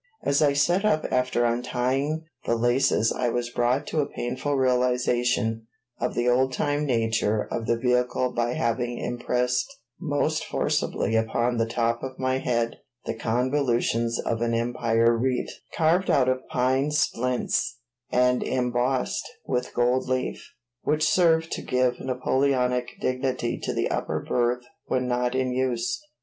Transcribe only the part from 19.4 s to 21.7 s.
with gold leaf, which served to